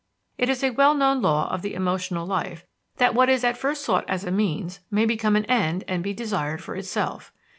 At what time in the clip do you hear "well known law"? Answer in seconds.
0.71-1.47